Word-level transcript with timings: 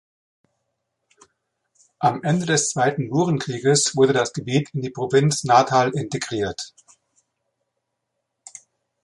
Am 1.99 2.23
Ende 2.23 2.47
des 2.47 2.69
Zweiten 2.71 3.09
Burenkrieges 3.11 3.95
wurde 3.95 4.13
das 4.13 4.33
Gebiet 4.33 4.73
in 4.73 4.81
die 4.81 4.89
Provinz 4.89 5.43
Natal 5.43 5.91
integriert. 5.91 6.73